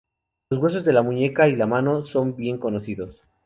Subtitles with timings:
[0.49, 3.21] Los huesos de la muñeca y la mano no son bien conocidos.